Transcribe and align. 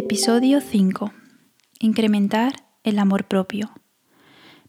Episodio 0.00 0.60
5. 0.60 1.10
Incrementar 1.80 2.64
el 2.84 3.00
amor 3.00 3.24
propio. 3.24 3.72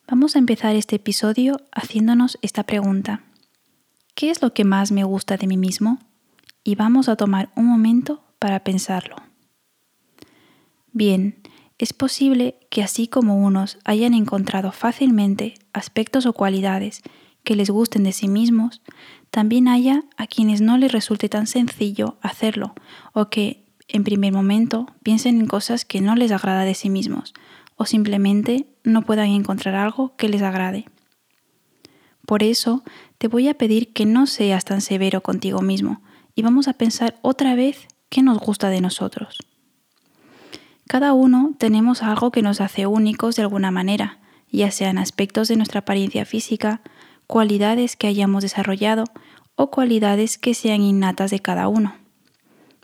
Vamos 0.07 0.35
a 0.35 0.39
empezar 0.39 0.75
este 0.75 0.95
episodio 0.95 1.61
haciéndonos 1.71 2.39
esta 2.41 2.63
pregunta. 2.63 3.21
¿Qué 4.15 4.31
es 4.31 4.41
lo 4.41 4.55
que 4.55 4.63
más 4.63 4.91
me 4.91 5.03
gusta 5.03 5.37
de 5.37 5.45
mí 5.45 5.55
mismo? 5.55 5.99
Y 6.63 6.73
vamos 6.73 7.09
a 7.09 7.15
tomar 7.15 7.51
un 7.55 7.67
momento 7.67 8.23
para 8.39 8.63
pensarlo. 8.63 9.17
Bien, 10.93 11.43
es 11.77 11.93
posible 11.93 12.57
que 12.71 12.81
así 12.81 13.07
como 13.07 13.37
unos 13.37 13.77
hayan 13.85 14.15
encontrado 14.15 14.71
fácilmente 14.71 15.53
aspectos 15.73 16.25
o 16.25 16.33
cualidades 16.33 17.03
que 17.43 17.55
les 17.55 17.69
gusten 17.69 18.03
de 18.03 18.13
sí 18.13 18.27
mismos, 18.27 18.81
también 19.29 19.67
haya 19.67 20.05
a 20.17 20.25
quienes 20.25 20.59
no 20.59 20.79
les 20.79 20.91
resulte 20.91 21.29
tan 21.29 21.45
sencillo 21.45 22.17
hacerlo 22.23 22.73
o 23.13 23.29
que 23.29 23.68
en 23.89 24.03
primer 24.03 24.31
momento 24.31 24.87
piensen 25.03 25.39
en 25.39 25.47
cosas 25.47 25.83
que 25.83 25.99
no 25.99 26.15
les 26.15 26.31
agrada 26.31 26.63
de 26.63 26.75
sí 26.75 26.89
mismos 26.89 27.33
o 27.75 27.85
simplemente 27.85 28.67
no 28.83 29.01
puedan 29.01 29.27
encontrar 29.27 29.75
algo 29.75 30.15
que 30.15 30.29
les 30.29 30.41
agrade. 30.41 30.85
Por 32.25 32.43
eso 32.43 32.83
te 33.17 33.27
voy 33.27 33.47
a 33.47 33.55
pedir 33.55 33.91
que 33.91 34.05
no 34.05 34.27
seas 34.27 34.63
tan 34.63 34.81
severo 34.81 35.21
contigo 35.21 35.61
mismo 35.61 36.01
y 36.35 36.43
vamos 36.43 36.67
a 36.67 36.73
pensar 36.73 37.17
otra 37.21 37.55
vez 37.55 37.87
qué 38.09 38.21
nos 38.21 38.37
gusta 38.37 38.69
de 38.69 38.81
nosotros. 38.81 39.37
Cada 40.87 41.13
uno 41.13 41.53
tenemos 41.57 42.03
algo 42.03 42.31
que 42.31 42.41
nos 42.41 42.61
hace 42.61 42.85
únicos 42.87 43.35
de 43.35 43.43
alguna 43.43 43.71
manera, 43.71 44.19
ya 44.51 44.71
sean 44.71 44.97
aspectos 44.97 45.47
de 45.47 45.55
nuestra 45.55 45.81
apariencia 45.81 46.25
física, 46.25 46.81
cualidades 47.27 47.95
que 47.95 48.07
hayamos 48.07 48.43
desarrollado 48.43 49.05
o 49.55 49.69
cualidades 49.71 50.37
que 50.37 50.53
sean 50.53 50.81
innatas 50.81 51.31
de 51.31 51.39
cada 51.39 51.67
uno. 51.67 51.93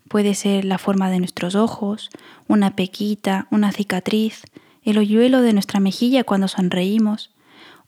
Puede 0.08 0.36
ser 0.36 0.66
la 0.66 0.78
forma 0.78 1.10
de 1.10 1.20
nuestros 1.20 1.56
ojos, 1.56 2.10
una 2.48 2.76
pequita, 2.76 3.48
una 3.50 3.72
cicatriz, 3.72 4.44
el 4.84 5.00
hoyuelo 5.00 5.42
de 5.42 5.54
nuestra 5.54 5.80
mejilla 5.80 6.24
cuando 6.24 6.48
sonreímos, 6.48 7.32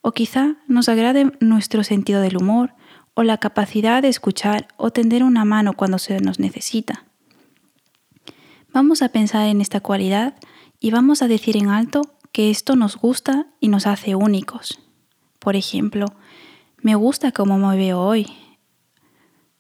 o 0.02 0.14
quizá 0.14 0.56
nos 0.68 0.90
agrade 0.90 1.32
nuestro 1.40 1.84
sentido 1.84 2.22
del 2.22 2.38
humor 2.38 2.74
o 3.14 3.24
la 3.24 3.38
capacidad 3.38 4.02
de 4.02 4.08
escuchar 4.08 4.68
o 4.78 4.92
tender 4.92 5.24
una 5.24 5.46
mano 5.46 5.74
cuando 5.74 6.00
se 6.00 6.20
nos 6.20 6.40
necesita. 6.40 7.06
Vamos 8.74 9.02
a 9.02 9.10
pensar 9.10 9.48
en 9.48 9.62
esta 9.62 9.80
cualidad 9.80 10.36
y 10.80 10.92
vamos 10.92 11.22
a 11.22 11.28
decir 11.28 11.56
en 11.56 11.70
alto 11.70 12.02
que 12.32 12.50
esto 12.50 12.76
nos 12.76 12.98
gusta 12.98 13.48
y 13.60 13.68
nos 13.68 13.86
hace 13.86 14.16
únicos. 14.16 14.80
Por 15.40 15.56
ejemplo, 15.56 16.08
me 16.82 16.96
gusta 16.96 17.32
cómo 17.32 17.58
me 17.58 17.76
veo 17.78 18.00
hoy. 18.00 18.28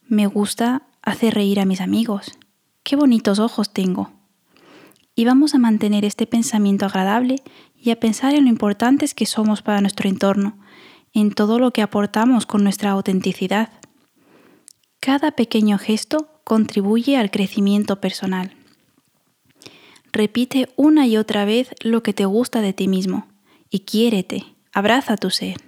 Me 0.07 0.27
gusta 0.27 0.83
hacer 1.01 1.33
reír 1.35 1.59
a 1.59 1.65
mis 1.65 1.81
amigos 1.81 2.37
qué 2.87 2.95
bonitos 2.95 3.39
ojos 3.39 3.73
tengo. 3.73 4.11
Y 5.13 5.25
vamos 5.25 5.53
a 5.53 5.57
mantener 5.57 6.05
este 6.05 6.25
pensamiento 6.25 6.85
agradable 6.85 7.35
y 7.75 7.91
a 7.91 7.99
pensar 7.99 8.33
en 8.33 8.45
lo 8.45 8.49
importantes 8.49 9.13
que 9.13 9.25
somos 9.25 9.61
para 9.61 9.81
nuestro 9.81 10.07
entorno, 10.07 10.57
en 11.13 11.33
todo 11.33 11.59
lo 11.59 11.71
que 11.71 11.81
aportamos 11.81 12.45
con 12.45 12.63
nuestra 12.63 12.91
autenticidad. 12.91 13.71
Cada 15.01 15.31
pequeño 15.31 15.77
gesto 15.77 16.29
contribuye 16.45 17.17
al 17.17 17.29
crecimiento 17.29 17.99
personal. 17.99 18.55
Repite 20.13 20.69
una 20.77 21.07
y 21.07 21.17
otra 21.17 21.43
vez 21.43 21.75
lo 21.81 22.03
que 22.03 22.13
te 22.13 22.23
gusta 22.23 22.61
de 22.61 22.71
ti 22.71 22.87
mismo 22.87 23.27
y 23.69 23.79
quiérete, 23.81 24.45
abraza 24.71 25.17
tu 25.17 25.29
ser. 25.29 25.66